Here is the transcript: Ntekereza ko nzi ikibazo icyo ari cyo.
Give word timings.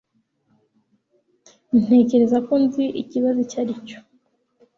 Ntekereza 1.83 2.37
ko 2.47 2.53
nzi 2.63 2.83
ikibazo 3.01 3.37
icyo 3.45 3.57
ari 3.63 3.73
cyo. 3.87 3.99